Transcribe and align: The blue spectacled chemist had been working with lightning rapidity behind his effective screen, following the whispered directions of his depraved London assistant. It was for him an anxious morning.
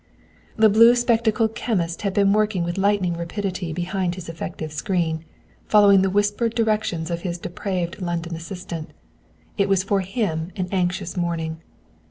The 0.55 0.67
blue 0.67 0.95
spectacled 0.95 1.53
chemist 1.53 2.01
had 2.01 2.15
been 2.15 2.33
working 2.33 2.63
with 2.63 2.79
lightning 2.79 3.13
rapidity 3.13 3.71
behind 3.71 4.15
his 4.15 4.29
effective 4.29 4.71
screen, 4.73 5.25
following 5.67 6.01
the 6.01 6.09
whispered 6.09 6.55
directions 6.55 7.11
of 7.11 7.21
his 7.21 7.37
depraved 7.37 8.01
London 8.01 8.35
assistant. 8.35 8.93
It 9.59 9.69
was 9.69 9.83
for 9.83 9.99
him 10.01 10.49
an 10.55 10.67
anxious 10.71 11.15
morning. 11.15 11.61